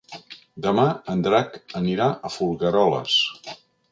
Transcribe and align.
Demà 0.65 0.85
en 1.15 1.21
Drac 1.27 1.59
anirà 1.81 2.09
a 2.09 2.33
Folgueroles. 2.37 3.21